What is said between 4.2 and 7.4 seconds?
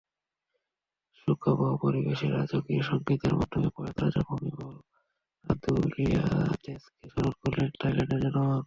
Bhumibol আদুলিয়াদেজকে স্মরণ